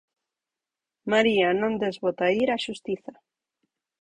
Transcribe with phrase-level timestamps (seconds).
[1.13, 3.13] María non desbota ir á xustiza.